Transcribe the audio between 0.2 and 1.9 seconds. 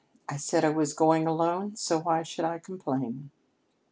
I said I was going alone